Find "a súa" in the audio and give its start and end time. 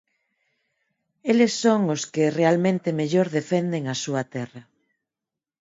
3.93-4.23